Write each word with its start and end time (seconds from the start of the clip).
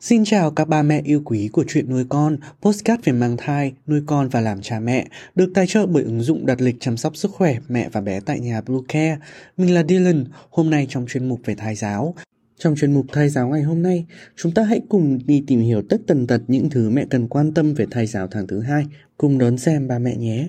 Xin 0.00 0.24
chào 0.24 0.50
các 0.50 0.68
ba 0.68 0.82
mẹ 0.82 1.02
yêu 1.04 1.22
quý 1.24 1.48
của 1.52 1.64
chuyện 1.68 1.90
nuôi 1.90 2.04
con, 2.08 2.36
postcard 2.62 3.04
về 3.04 3.12
mang 3.12 3.36
thai, 3.36 3.72
nuôi 3.86 4.02
con 4.06 4.28
và 4.28 4.40
làm 4.40 4.62
cha 4.62 4.80
mẹ, 4.80 5.06
được 5.34 5.50
tài 5.54 5.66
trợ 5.66 5.86
bởi 5.86 6.02
ứng 6.02 6.20
dụng 6.20 6.46
đặt 6.46 6.60
lịch 6.60 6.76
chăm 6.80 6.96
sóc 6.96 7.16
sức 7.16 7.30
khỏe 7.30 7.58
mẹ 7.68 7.88
và 7.92 8.00
bé 8.00 8.20
tại 8.20 8.40
nhà 8.40 8.60
Blue 8.60 8.80
Care. 8.88 9.18
Mình 9.56 9.74
là 9.74 9.82
Dylan, 9.88 10.24
hôm 10.50 10.70
nay 10.70 10.86
trong 10.90 11.06
chuyên 11.08 11.28
mục 11.28 11.40
về 11.44 11.54
thai 11.54 11.74
giáo. 11.74 12.14
Trong 12.58 12.76
chuyên 12.76 12.94
mục 12.94 13.06
thai 13.12 13.28
giáo 13.28 13.48
ngày 13.48 13.62
hôm 13.62 13.82
nay, 13.82 14.06
chúng 14.36 14.52
ta 14.52 14.62
hãy 14.62 14.80
cùng 14.88 15.18
đi 15.26 15.44
tìm 15.46 15.60
hiểu 15.60 15.82
tất 15.88 16.00
tần 16.06 16.26
tật 16.26 16.40
những 16.48 16.70
thứ 16.70 16.90
mẹ 16.90 17.04
cần 17.10 17.28
quan 17.28 17.54
tâm 17.54 17.74
về 17.74 17.86
thai 17.90 18.06
giáo 18.06 18.28
tháng 18.30 18.46
thứ 18.46 18.60
hai. 18.60 18.86
Cùng 19.16 19.38
đón 19.38 19.58
xem 19.58 19.88
ba 19.88 19.98
mẹ 19.98 20.16
nhé. 20.16 20.48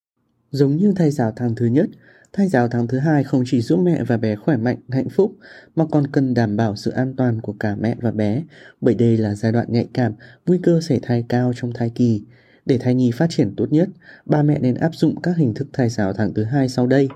Giống 0.51 0.77
như 0.77 0.93
thai 0.95 1.11
giáo 1.11 1.33
tháng 1.35 1.55
thứ 1.55 1.65
nhất, 1.65 1.89
thai 2.33 2.47
giáo 2.47 2.67
tháng 2.67 2.87
thứ 2.87 2.99
hai 2.99 3.23
không 3.23 3.43
chỉ 3.45 3.61
giúp 3.61 3.79
mẹ 3.79 4.03
và 4.03 4.17
bé 4.17 4.35
khỏe 4.35 4.57
mạnh, 4.57 4.77
hạnh 4.89 5.09
phúc, 5.09 5.35
mà 5.75 5.85
còn 5.91 6.07
cần 6.07 6.33
đảm 6.33 6.57
bảo 6.57 6.75
sự 6.75 6.91
an 6.91 7.13
toàn 7.15 7.41
của 7.41 7.53
cả 7.59 7.75
mẹ 7.75 7.95
và 8.01 8.11
bé, 8.11 8.43
bởi 8.81 8.95
đây 8.95 9.17
là 9.17 9.35
giai 9.35 9.51
đoạn 9.51 9.67
nhạy 9.69 9.87
cảm, 9.93 10.13
nguy 10.45 10.57
cơ 10.63 10.81
xảy 10.81 10.99
thai 11.01 11.25
cao 11.29 11.51
trong 11.55 11.73
thai 11.73 11.89
kỳ. 11.89 12.23
Để 12.65 12.77
thai 12.77 12.95
nhi 12.95 13.11
phát 13.11 13.27
triển 13.29 13.55
tốt 13.55 13.71
nhất, 13.71 13.89
ba 14.25 14.43
mẹ 14.43 14.59
nên 14.59 14.75
áp 14.75 14.95
dụng 14.95 15.21
các 15.21 15.37
hình 15.37 15.53
thức 15.53 15.67
thai 15.73 15.89
giáo 15.89 16.13
tháng 16.13 16.33
thứ 16.33 16.43
hai 16.43 16.69
sau 16.69 16.87
đây. 16.87 17.07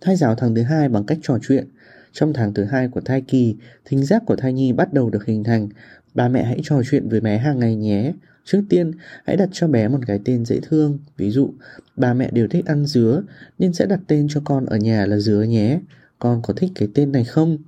Thai 0.00 0.16
giáo 0.16 0.34
tháng 0.34 0.54
thứ 0.54 0.62
hai 0.62 0.88
bằng 0.88 1.04
cách 1.04 1.18
trò 1.22 1.38
chuyện. 1.42 1.68
Trong 2.12 2.32
tháng 2.32 2.54
thứ 2.54 2.64
hai 2.64 2.88
của 2.88 3.00
thai 3.00 3.20
kỳ, 3.20 3.56
thính 3.84 4.04
giác 4.04 4.22
của 4.26 4.36
thai 4.36 4.52
nhi 4.52 4.72
bắt 4.72 4.92
đầu 4.92 5.10
được 5.10 5.26
hình 5.26 5.44
thành. 5.44 5.68
Ba 6.14 6.28
mẹ 6.28 6.44
hãy 6.44 6.60
trò 6.62 6.82
chuyện 6.90 7.08
với 7.08 7.20
bé 7.20 7.38
hàng 7.38 7.58
ngày 7.58 7.76
nhé. 7.76 8.12
Trước 8.44 8.62
tiên, 8.68 8.92
hãy 9.24 9.36
đặt 9.36 9.48
cho 9.52 9.68
bé 9.68 9.88
một 9.88 9.98
cái 10.06 10.20
tên 10.24 10.44
dễ 10.44 10.60
thương. 10.62 10.98
Ví 11.16 11.30
dụ, 11.30 11.50
ba 11.96 12.14
mẹ 12.14 12.30
đều 12.32 12.48
thích 12.48 12.66
ăn 12.66 12.86
dứa, 12.86 13.22
nên 13.58 13.72
sẽ 13.72 13.86
đặt 13.86 14.00
tên 14.06 14.26
cho 14.30 14.42
con 14.44 14.66
ở 14.66 14.76
nhà 14.76 15.06
là 15.06 15.18
dứa 15.18 15.42
nhé. 15.42 15.80
Con 16.18 16.42
có 16.42 16.54
thích 16.54 16.70
cái 16.74 16.88
tên 16.94 17.12
này 17.12 17.24
không? 17.24 17.58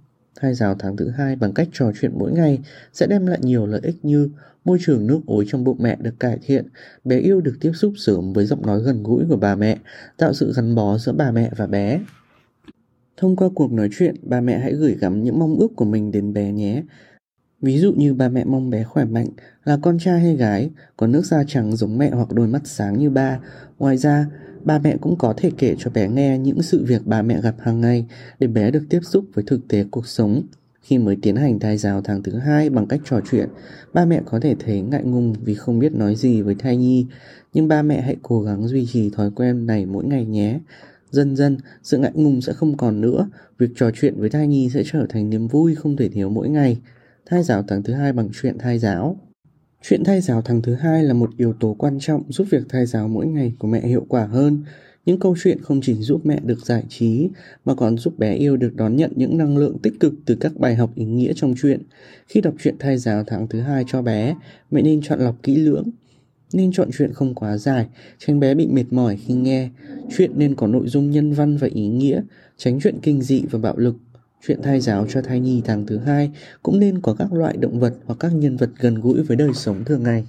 Thai 0.41 0.55
giáo 0.55 0.75
tháng 0.79 0.97
thứ 0.97 1.09
hai 1.09 1.37
bằng 1.37 1.53
cách 1.53 1.69
trò 1.73 1.93
chuyện 2.01 2.13
mỗi 2.15 2.33
ngày 2.33 2.59
sẽ 2.93 3.07
đem 3.07 3.27
lại 3.27 3.39
nhiều 3.43 3.67
lợi 3.67 3.81
ích 3.85 3.97
như 4.03 4.29
môi 4.65 4.79
trường 4.81 5.07
nước 5.07 5.21
ối 5.27 5.45
trong 5.49 5.65
bụng 5.65 5.77
mẹ 5.81 5.97
được 6.01 6.21
cải 6.21 6.39
thiện, 6.47 6.69
bé 7.05 7.19
yêu 7.19 7.41
được 7.41 7.57
tiếp 7.61 7.73
xúc 7.75 7.93
sớm 7.97 8.33
với 8.33 8.47
giọng 8.47 8.67
nói 8.67 8.81
gần 8.81 9.03
gũi 9.03 9.25
của 9.29 9.37
bà 9.37 9.55
mẹ, 9.57 9.79
tạo 10.17 10.33
sự 10.33 10.53
gắn 10.57 10.75
bó 10.75 10.99
giữa 10.99 11.13
bà 11.13 11.31
mẹ 11.31 11.51
và 11.57 11.67
bé. 11.67 12.01
Thông 13.17 13.37
qua 13.37 13.49
cuộc 13.55 13.73
nói 13.73 13.89
chuyện, 13.93 14.15
bà 14.23 14.41
mẹ 14.41 14.59
hãy 14.59 14.73
gửi 14.73 14.97
gắm 15.01 15.23
những 15.23 15.39
mong 15.39 15.57
ước 15.59 15.69
của 15.77 15.85
mình 15.85 16.13
đến 16.13 16.33
bé 16.33 16.53
nhé. 16.53 16.83
Ví 17.65 17.79
dụ 17.79 17.93
như 17.93 18.15
ba 18.15 18.29
mẹ 18.29 18.45
mong 18.45 18.71
bé 18.71 18.85
khỏe 18.85 19.05
mạnh, 19.05 19.29
là 19.65 19.79
con 19.83 19.99
trai 19.99 20.21
hay 20.21 20.37
gái, 20.37 20.71
có 20.97 21.07
nước 21.07 21.27
da 21.27 21.45
trắng 21.47 21.77
giống 21.77 21.99
mẹ 21.99 22.11
hoặc 22.11 22.33
đôi 22.33 22.47
mắt 22.47 22.63
sáng 22.65 22.99
như 22.99 23.11
ba. 23.11 23.39
Ngoài 23.79 23.97
ra, 23.97 24.27
ba 24.63 24.79
mẹ 24.79 24.97
cũng 25.01 25.17
có 25.19 25.35
thể 25.37 25.51
kể 25.59 25.77
cho 25.79 25.91
bé 25.91 26.09
nghe 26.09 26.39
những 26.39 26.63
sự 26.63 26.85
việc 26.85 27.07
ba 27.07 27.23
mẹ 27.23 27.41
gặp 27.41 27.55
hàng 27.59 27.81
ngày 27.81 28.07
để 28.39 28.47
bé 28.47 28.71
được 28.71 28.83
tiếp 28.91 29.01
xúc 29.03 29.25
với 29.35 29.45
thực 29.47 29.69
tế 29.69 29.85
cuộc 29.91 30.07
sống. 30.07 30.43
Khi 30.83 30.99
mới 30.99 31.17
tiến 31.23 31.37
hành 31.37 31.59
thai 31.59 31.77
giáo 31.77 32.03
tháng 32.03 32.23
thứ 32.23 32.39
hai 32.39 32.71
bằng 32.71 32.87
cách 32.87 33.01
trò 33.05 33.21
chuyện, 33.31 33.49
ba 33.93 34.05
mẹ 34.05 34.21
có 34.25 34.41
thể 34.41 34.55
thấy 34.65 34.81
ngại 34.81 35.03
ngùng 35.05 35.35
vì 35.45 35.55
không 35.55 35.79
biết 35.79 35.93
nói 35.95 36.15
gì 36.17 36.43
với 36.43 36.55
thai 36.55 36.77
nhi, 36.77 37.07
nhưng 37.53 37.69
ba 37.69 37.83
mẹ 37.83 38.01
hãy 38.01 38.17
cố 38.23 38.41
gắng 38.41 38.69
duy 38.69 38.87
trì 38.93 39.11
thói 39.11 39.31
quen 39.31 39.67
này 39.67 39.87
mỗi 39.87 40.05
ngày 40.05 40.25
nhé. 40.25 40.61
Dần 41.11 41.37
dần, 41.37 41.57
sự 41.83 41.99
ngại 41.99 42.13
ngùng 42.15 42.41
sẽ 42.41 42.53
không 42.53 42.77
còn 42.77 43.01
nữa, 43.01 43.29
việc 43.59 43.71
trò 43.77 43.91
chuyện 43.95 44.15
với 44.21 44.31
thai 44.31 44.49
nhi 44.49 44.71
sẽ 44.75 44.83
trở 44.93 45.07
thành 45.09 45.31
niềm 45.31 45.49
vui 45.49 45.75
không 45.75 45.97
thể 45.97 46.09
thiếu 46.09 46.31
mỗi 46.31 46.49
ngày 46.49 46.79
thai 47.27 47.43
giáo 47.43 47.63
tháng 47.69 47.83
thứ 47.83 47.93
hai 47.93 48.13
bằng 48.13 48.29
chuyện 48.33 48.59
thai 48.59 48.79
giáo. 48.79 49.17
Chuyện 49.83 50.05
thai 50.05 50.21
giáo 50.21 50.43
tháng 50.43 50.63
thứ 50.63 50.75
hai 50.75 51.05
là 51.05 51.15
một 51.15 51.31
yếu 51.37 51.53
tố 51.53 51.75
quan 51.79 51.99
trọng 52.01 52.33
giúp 52.33 52.47
việc 52.51 52.63
thai 52.69 52.87
giáo 52.87 53.09
mỗi 53.09 53.27
ngày 53.27 53.53
của 53.59 53.69
mẹ 53.69 53.81
hiệu 53.81 54.07
quả 54.09 54.27
hơn. 54.27 54.65
Những 55.07 55.19
câu 55.19 55.37
chuyện 55.43 55.61
không 55.63 55.81
chỉ 55.83 55.95
giúp 55.95 56.27
mẹ 56.27 56.41
được 56.45 56.67
giải 56.67 56.85
trí 56.89 57.29
mà 57.65 57.75
còn 57.75 57.99
giúp 57.99 58.19
bé 58.19 58.35
yêu 58.35 58.57
được 58.57 58.77
đón 58.77 58.97
nhận 58.97 59.13
những 59.17 59.39
năng 59.39 59.57
lượng 59.57 59.79
tích 59.79 60.01
cực 60.01 60.15
từ 60.25 60.37
các 60.41 60.57
bài 60.57 60.75
học 60.75 60.91
ý 60.95 61.05
nghĩa 61.05 61.33
trong 61.37 61.55
chuyện. 61.63 61.83
Khi 62.27 62.41
đọc 62.41 62.55
truyện 62.59 62.79
thai 62.79 62.99
giáo 62.99 63.25
tháng 63.27 63.49
thứ 63.49 63.61
hai 63.61 63.85
cho 63.87 64.03
bé, 64.03 64.37
mẹ 64.71 64.83
nên 64.83 65.01
chọn 65.03 65.21
lọc 65.21 65.43
kỹ 65.43 65.57
lưỡng. 65.57 65.91
Nên 66.53 66.73
chọn 66.73 66.89
chuyện 66.99 67.13
không 67.13 67.35
quá 67.35 67.57
dài, 67.57 67.87
tránh 68.19 68.41
bé 68.41 68.55
bị 68.55 68.67
mệt 68.67 68.85
mỏi 68.91 69.17
khi 69.17 69.35
nghe. 69.35 69.71
Chuyện 70.17 70.31
nên 70.37 70.55
có 70.55 70.67
nội 70.67 70.89
dung 70.89 71.11
nhân 71.11 71.33
văn 71.33 71.57
và 71.57 71.69
ý 71.75 71.89
nghĩa, 71.89 72.23
tránh 72.57 72.81
chuyện 72.81 72.99
kinh 73.03 73.23
dị 73.23 73.43
và 73.51 73.59
bạo 73.59 73.77
lực 73.77 73.97
Chuyện 74.47 74.63
thai 74.63 74.81
giáo 74.81 75.07
cho 75.09 75.23
thai 75.23 75.41
nhi 75.41 75.63
tháng 75.65 75.87
thứ 75.87 75.99
hai 75.99 76.31
cũng 76.63 76.81
nên 76.81 77.01
có 77.01 77.15
các 77.19 77.33
loại 77.33 77.57
động 77.57 77.81
vật 77.81 77.95
hoặc 78.05 78.17
các 78.21 78.33
nhân 78.35 78.57
vật 78.57 78.71
gần 78.79 78.95
gũi 78.95 79.23
với 79.23 79.37
đời 79.37 79.51
sống 79.55 79.85
thường 79.85 80.03
ngày. 80.03 80.27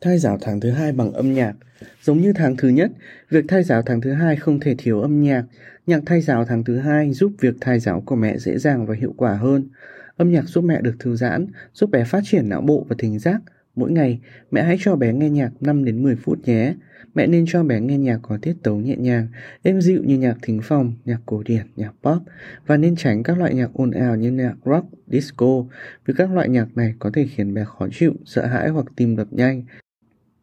Thai 0.00 0.18
giáo 0.18 0.38
tháng 0.40 0.60
thứ 0.60 0.70
hai 0.70 0.92
bằng 0.92 1.12
âm 1.12 1.34
nhạc 1.34 1.54
Giống 2.02 2.20
như 2.20 2.32
tháng 2.32 2.56
thứ 2.56 2.68
nhất, 2.68 2.90
việc 3.30 3.44
thai 3.48 3.62
giáo 3.62 3.82
tháng 3.82 4.00
thứ 4.00 4.12
hai 4.12 4.36
không 4.36 4.60
thể 4.60 4.74
thiếu 4.78 5.00
âm 5.00 5.22
nhạc. 5.22 5.44
Nhạc 5.86 6.02
thai 6.06 6.20
giáo 6.20 6.44
tháng 6.44 6.64
thứ 6.64 6.78
hai 6.78 7.12
giúp 7.12 7.32
việc 7.40 7.54
thai 7.60 7.80
giáo 7.80 8.02
của 8.06 8.16
mẹ 8.16 8.38
dễ 8.38 8.58
dàng 8.58 8.86
và 8.86 8.94
hiệu 8.94 9.14
quả 9.16 9.34
hơn. 9.34 9.68
Âm 10.16 10.30
nhạc 10.30 10.44
giúp 10.48 10.64
mẹ 10.64 10.80
được 10.80 10.94
thư 10.98 11.16
giãn, 11.16 11.46
giúp 11.74 11.90
bé 11.90 12.04
phát 12.04 12.20
triển 12.24 12.48
não 12.48 12.60
bộ 12.60 12.86
và 12.88 12.96
thính 12.98 13.18
giác. 13.18 13.40
Mỗi 13.78 13.90
ngày, 13.92 14.20
mẹ 14.50 14.62
hãy 14.62 14.76
cho 14.80 14.96
bé 14.96 15.12
nghe 15.12 15.30
nhạc 15.30 15.50
5 15.60 15.84
đến 15.84 16.02
10 16.02 16.16
phút 16.16 16.38
nhé. 16.48 16.74
Mẹ 17.14 17.26
nên 17.26 17.44
cho 17.48 17.62
bé 17.62 17.80
nghe 17.80 17.98
nhạc 17.98 18.18
có 18.22 18.38
tiết 18.42 18.56
tấu 18.62 18.76
nhẹ 18.76 18.96
nhàng, 18.96 19.28
êm 19.62 19.80
dịu 19.80 20.02
như 20.04 20.18
nhạc 20.18 20.36
thính 20.42 20.60
phòng, 20.62 20.92
nhạc 21.04 21.20
cổ 21.26 21.42
điển, 21.46 21.66
nhạc 21.76 21.92
pop 22.02 22.22
và 22.66 22.76
nên 22.76 22.96
tránh 22.96 23.22
các 23.22 23.38
loại 23.38 23.54
nhạc 23.54 23.72
ồn 23.72 23.90
ào 23.90 24.16
như 24.16 24.32
nhạc 24.32 24.54
rock, 24.64 24.86
disco 25.06 25.64
vì 26.06 26.14
các 26.16 26.30
loại 26.30 26.48
nhạc 26.48 26.76
này 26.76 26.94
có 26.98 27.10
thể 27.14 27.26
khiến 27.26 27.54
bé 27.54 27.64
khó 27.64 27.88
chịu, 27.92 28.12
sợ 28.24 28.46
hãi 28.46 28.68
hoặc 28.68 28.86
tim 28.96 29.16
đập 29.16 29.28
nhanh. 29.30 29.62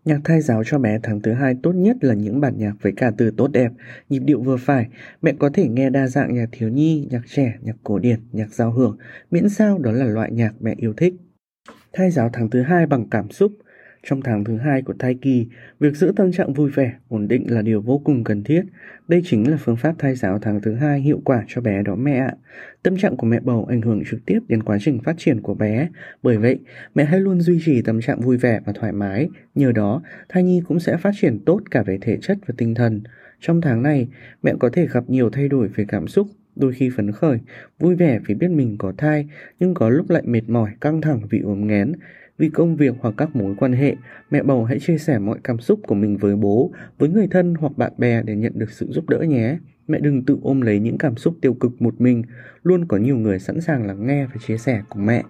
Nhạc 0.06 0.22
thai 0.24 0.42
giáo 0.42 0.64
cho 0.66 0.80
bé 0.80 1.00
tháng 1.04 1.22
thứ 1.22 1.34
hai 1.34 1.56
tốt 1.64 1.72
nhất 1.72 1.98
là 2.02 2.14
những 2.14 2.40
bản 2.40 2.54
nhạc 2.58 2.74
với 2.82 2.94
cả 2.98 3.12
từ 3.18 3.32
tốt 3.38 3.48
đẹp, 3.48 3.72
nhịp 4.10 4.22
điệu 4.26 4.42
vừa 4.42 4.58
phải. 4.58 4.88
Mẹ 5.22 5.34
có 5.40 5.50
thể 5.54 5.68
nghe 5.68 5.90
đa 5.90 6.08
dạng 6.08 6.34
nhạc 6.34 6.50
thiếu 6.52 6.70
nhi, 6.70 7.08
nhạc 7.12 7.22
trẻ, 7.28 7.56
nhạc 7.62 7.76
cổ 7.84 8.00
điển, 8.00 8.20
nhạc 8.32 8.54
giao 8.54 8.72
hưởng, 8.72 8.98
miễn 9.32 9.50
sao 9.50 9.78
đó 9.78 9.92
là 9.92 10.06
loại 10.06 10.32
nhạc 10.32 10.54
mẹ 10.60 10.76
yêu 10.78 10.94
thích. 10.94 11.14
Thai 11.98 12.12
giáo 12.12 12.30
tháng 12.34 12.50
thứ 12.50 12.62
hai 12.62 12.86
bằng 12.86 13.10
cảm 13.10 13.30
xúc 13.30 13.52
trong 14.04 14.22
tháng 14.22 14.44
thứ 14.44 14.58
hai 14.58 14.82
của 14.82 14.94
thai 15.00 15.16
kỳ, 15.22 15.48
việc 15.80 15.96
giữ 15.96 16.14
tâm 16.16 16.32
trạng 16.32 16.54
vui 16.54 16.72
vẻ, 16.72 16.94
ổn 17.08 17.28
định 17.28 17.46
là 17.52 17.62
điều 17.62 17.82
vô 17.82 18.02
cùng 18.06 18.24
cần 18.24 18.44
thiết. 18.44 18.62
Đây 19.08 19.22
chính 19.26 19.52
là 19.52 19.58
phương 19.60 19.76
pháp 19.76 19.96
thai 20.00 20.16
giáo 20.16 20.40
tháng 20.40 20.62
thứ 20.62 20.74
hai 20.74 21.00
hiệu 21.00 21.22
quả 21.26 21.44
cho 21.48 21.62
bé 21.62 21.84
đó 21.84 21.96
mẹ 21.96 22.18
ạ. 22.18 22.34
Tâm 22.84 22.98
trạng 22.98 23.18
của 23.18 23.28
mẹ 23.28 23.40
bầu 23.40 23.66
ảnh 23.70 23.82
hưởng 23.82 24.04
trực 24.10 24.26
tiếp 24.26 24.40
đến 24.48 24.64
quá 24.64 24.78
trình 24.82 25.00
phát 25.04 25.16
triển 25.18 25.42
của 25.42 25.54
bé. 25.54 25.90
Bởi 26.24 26.38
vậy, 26.38 26.60
mẹ 26.96 27.06
hãy 27.06 27.20
luôn 27.20 27.42
duy 27.42 27.60
trì 27.66 27.82
tâm 27.82 28.02
trạng 28.02 28.22
vui 28.22 28.38
vẻ 28.38 28.60
và 28.66 28.74
thoải 28.74 28.92
mái. 28.92 29.30
Nhờ 29.56 29.72
đó, 29.72 30.02
thai 30.30 30.44
nhi 30.44 30.62
cũng 30.68 30.80
sẽ 30.80 30.98
phát 30.98 31.12
triển 31.22 31.40
tốt 31.46 31.62
cả 31.72 31.84
về 31.84 31.98
thể 32.02 32.18
chất 32.22 32.38
và 32.48 32.54
tinh 32.58 32.76
thần. 32.76 33.02
Trong 33.40 33.62
tháng 33.62 33.84
này, 33.84 34.08
mẹ 34.44 34.54
có 34.60 34.70
thể 34.74 34.88
gặp 34.88 35.04
nhiều 35.08 35.30
thay 35.30 35.48
đổi 35.48 35.68
về 35.68 35.86
cảm 35.88 36.08
xúc, 36.08 36.28
đôi 36.56 36.74
khi 36.74 36.90
phấn 36.96 37.12
khởi, 37.12 37.40
vui 37.80 37.96
vẻ 37.96 38.20
vì 38.26 38.36
biết 38.36 38.52
mình 38.52 38.76
có 38.78 38.94
thai, 38.98 39.28
nhưng 39.60 39.74
có 39.74 39.90
lúc 39.90 40.10
lại 40.10 40.24
mệt 40.26 40.50
mỏi, 40.50 40.72
căng 40.82 41.02
thẳng 41.02 41.22
vì 41.30 41.40
ốm 41.40 41.68
nghén. 41.68 41.92
Vì 42.38 42.50
công 42.50 42.76
việc 42.76 42.96
hoặc 43.00 43.14
các 43.18 43.36
mối 43.36 43.56
quan 43.58 43.74
hệ, 43.74 43.96
mẹ 44.32 44.44
bầu 44.44 44.64
hãy 44.64 44.80
chia 44.80 44.98
sẻ 44.98 45.20
mọi 45.20 45.40
cảm 45.44 45.60
xúc 45.60 45.80
của 45.88 45.96
mình 45.96 46.18
với 46.18 46.36
bố, 46.36 46.72
với 46.98 47.10
người 47.10 47.28
thân 47.32 47.54
hoặc 47.56 47.78
bạn 47.78 47.92
bè 47.98 48.22
để 48.22 48.36
nhận 48.36 48.52
được 48.56 48.72
sự 48.72 48.88
giúp 48.90 49.10
đỡ 49.10 49.20
nhé. 49.20 49.58
Mẹ 49.88 50.00
đừng 50.00 50.26
tự 50.26 50.38
ôm 50.42 50.62
lấy 50.62 50.80
những 50.80 50.98
cảm 50.98 51.16
xúc 51.16 51.36
tiêu 51.42 51.54
cực 51.54 51.82
một 51.82 52.02
mình, 52.02 52.24
luôn 52.64 52.86
có 52.86 52.98
nhiều 52.98 53.18
người 53.18 53.40
sẵn 53.40 53.62
sàng 53.62 53.88
lắng 53.88 54.08
nghe 54.08 54.26
và 54.26 54.36
chia 54.48 54.58
sẻ 54.58 54.82
cùng 54.90 55.06
mẹ. 55.06 55.24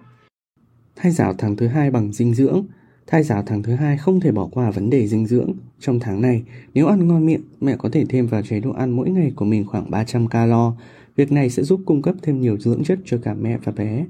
Thai 0.96 1.12
giáo 1.12 1.34
tháng 1.38 1.56
thứ 1.56 1.66
hai 1.66 1.90
bằng 1.90 2.12
dinh 2.12 2.34
dưỡng 2.34 2.66
Thai 3.06 3.22
giáo 3.22 3.42
tháng 3.46 3.62
thứ 3.62 3.74
hai 3.74 3.96
không 3.96 4.20
thể 4.20 4.32
bỏ 4.32 4.48
qua 4.52 4.70
vấn 4.70 4.90
đề 4.90 5.06
dinh 5.06 5.26
dưỡng. 5.26 5.52
Trong 5.80 6.00
tháng 6.00 6.20
này, 6.20 6.42
nếu 6.74 6.86
ăn 6.86 7.08
ngon 7.08 7.26
miệng, 7.26 7.40
mẹ 7.60 7.76
có 7.76 7.88
thể 7.92 8.04
thêm 8.08 8.26
vào 8.26 8.42
chế 8.42 8.60
độ 8.60 8.70
ăn 8.72 8.90
mỗi 8.90 9.10
ngày 9.10 9.32
của 9.36 9.44
mình 9.44 9.66
khoảng 9.66 9.90
300 9.90 10.28
calo. 10.28 10.74
Việc 11.16 11.32
này 11.32 11.50
sẽ 11.50 11.62
giúp 11.62 11.80
cung 11.86 12.02
cấp 12.02 12.14
thêm 12.22 12.40
nhiều 12.40 12.58
dưỡng 12.58 12.84
chất 12.84 12.98
cho 13.04 13.18
cả 13.18 13.34
mẹ 13.34 13.58
và 13.64 13.72
bé. 13.72 14.06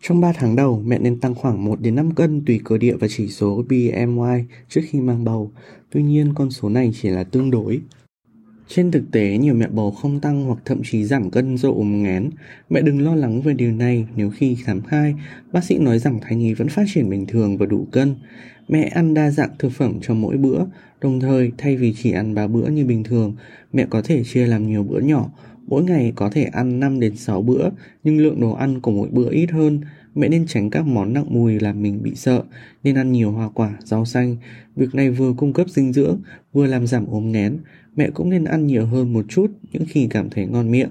Trong 0.00 0.20
3 0.20 0.32
tháng 0.32 0.56
đầu, 0.56 0.82
mẹ 0.86 0.98
nên 0.98 1.20
tăng 1.20 1.34
khoảng 1.34 1.64
1 1.64 1.80
đến 1.80 1.94
5 1.94 2.14
cân 2.14 2.44
tùy 2.46 2.60
cơ 2.64 2.78
địa 2.78 2.96
và 2.96 3.08
chỉ 3.10 3.28
số 3.28 3.62
BMI 3.68 4.44
trước 4.68 4.80
khi 4.84 5.00
mang 5.00 5.24
bầu. 5.24 5.52
Tuy 5.90 6.02
nhiên, 6.02 6.34
con 6.34 6.50
số 6.50 6.68
này 6.68 6.92
chỉ 6.94 7.08
là 7.08 7.24
tương 7.24 7.50
đối. 7.50 7.80
Trên 8.68 8.90
thực 8.90 9.10
tế, 9.12 9.38
nhiều 9.38 9.54
mẹ 9.54 9.66
bầu 9.68 9.90
không 9.90 10.20
tăng 10.20 10.44
hoặc 10.44 10.58
thậm 10.64 10.80
chí 10.84 11.04
giảm 11.04 11.30
cân 11.30 11.56
do 11.56 11.70
ốm 11.70 12.02
nghén. 12.02 12.30
Mẹ 12.70 12.80
đừng 12.80 13.04
lo 13.04 13.14
lắng 13.14 13.42
về 13.42 13.54
điều 13.54 13.72
này 13.72 14.06
nếu 14.16 14.30
khi 14.30 14.54
khám 14.54 14.80
thai, 14.82 15.14
bác 15.52 15.64
sĩ 15.64 15.78
nói 15.78 15.98
rằng 15.98 16.18
thai 16.22 16.36
nhi 16.36 16.54
vẫn 16.54 16.68
phát 16.68 16.84
triển 16.94 17.10
bình 17.10 17.26
thường 17.26 17.56
và 17.56 17.66
đủ 17.66 17.86
cân. 17.90 18.14
Mẹ 18.68 18.82
ăn 18.82 19.14
đa 19.14 19.30
dạng 19.30 19.50
thực 19.58 19.72
phẩm 19.72 19.98
cho 20.02 20.14
mỗi 20.14 20.36
bữa, 20.36 20.64
đồng 21.00 21.20
thời 21.20 21.52
thay 21.58 21.76
vì 21.76 21.94
chỉ 21.96 22.12
ăn 22.12 22.34
3 22.34 22.46
bữa 22.46 22.66
như 22.66 22.86
bình 22.86 23.04
thường, 23.04 23.34
mẹ 23.72 23.86
có 23.90 24.02
thể 24.02 24.22
chia 24.24 24.46
làm 24.46 24.66
nhiều 24.66 24.82
bữa 24.82 25.00
nhỏ 25.00 25.30
Mỗi 25.66 25.84
ngày 25.84 26.12
có 26.16 26.30
thể 26.30 26.44
ăn 26.44 26.80
5 26.80 27.00
đến 27.00 27.16
6 27.16 27.42
bữa, 27.42 27.70
nhưng 28.04 28.18
lượng 28.18 28.40
đồ 28.40 28.52
ăn 28.52 28.80
của 28.80 28.90
mỗi 28.90 29.08
bữa 29.08 29.30
ít 29.30 29.50
hơn. 29.50 29.80
Mẹ 30.14 30.28
nên 30.28 30.46
tránh 30.46 30.70
các 30.70 30.86
món 30.86 31.12
nặng 31.12 31.26
mùi 31.28 31.60
làm 31.60 31.82
mình 31.82 32.02
bị 32.02 32.14
sợ, 32.14 32.42
nên 32.84 32.94
ăn 32.94 33.12
nhiều 33.12 33.30
hoa 33.30 33.48
quả, 33.48 33.76
rau 33.84 34.04
xanh. 34.04 34.36
Việc 34.76 34.94
này 34.94 35.10
vừa 35.10 35.32
cung 35.36 35.52
cấp 35.52 35.68
dinh 35.70 35.92
dưỡng, 35.92 36.20
vừa 36.52 36.66
làm 36.66 36.86
giảm 36.86 37.06
ốm 37.06 37.32
nghén. 37.32 37.58
Mẹ 37.96 38.10
cũng 38.10 38.30
nên 38.30 38.44
ăn 38.44 38.66
nhiều 38.66 38.86
hơn 38.86 39.12
một 39.12 39.24
chút 39.28 39.50
những 39.72 39.84
khi 39.88 40.06
cảm 40.10 40.30
thấy 40.30 40.46
ngon 40.46 40.70
miệng. 40.70 40.90